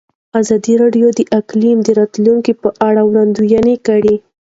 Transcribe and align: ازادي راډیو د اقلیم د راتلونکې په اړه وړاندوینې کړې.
ازادي 0.39 0.73
راډیو 0.81 1.07
د 1.17 1.21
اقلیم 1.39 1.77
د 1.83 1.89
راتلونکې 1.99 2.53
په 2.61 2.69
اړه 2.87 3.01
وړاندوینې 3.09 3.75
کړې. 3.87 4.15